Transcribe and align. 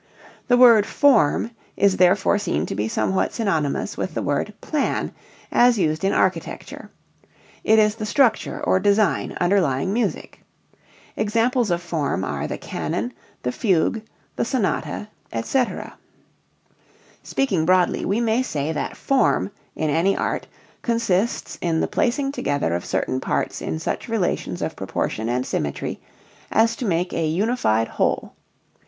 The 0.47 0.57
word 0.57 0.87
form 0.87 1.51
is 1.77 1.97
therefore 1.97 2.39
seen 2.39 2.65
to 2.65 2.73
be 2.73 2.87
somewhat 2.87 3.33
synonymous 3.33 3.97
with 3.97 4.15
the 4.15 4.23
word 4.23 4.51
plan 4.59 5.11
as 5.51 5.77
used 5.77 6.03
in 6.03 6.11
architecture; 6.11 6.89
it 7.63 7.77
is 7.77 7.93
the 7.93 8.05
structure 8.07 8.59
or 8.63 8.79
design 8.79 9.37
underlying 9.39 9.93
music. 9.93 10.41
Examples 11.15 11.69
of 11.69 11.83
form 11.83 12.23
are 12.23 12.47
the 12.47 12.57
canon, 12.57 13.13
the 13.43 13.51
fugue, 13.51 14.01
the 14.37 14.43
sonata, 14.43 15.07
etc. 15.31 15.95
Speaking 17.21 17.63
broadly 17.63 18.03
we 18.03 18.19
may 18.19 18.41
say 18.41 18.71
that 18.71 18.97
form 18.97 19.51
in 19.75 19.91
any 19.91 20.17
art 20.17 20.47
consists 20.81 21.59
in 21.61 21.79
the 21.79 21.87
placing 21.87 22.31
together 22.31 22.73
of 22.73 22.85
certain 22.85 23.19
parts 23.19 23.61
in 23.61 23.77
such 23.77 24.09
relations 24.09 24.63
of 24.63 24.75
proportion 24.75 25.29
and 25.29 25.45
symmetry 25.45 25.99
as 26.49 26.75
to 26.77 26.85
make 26.85 27.13
a 27.13 27.27
unified 27.27 27.87
whole. 27.87 28.33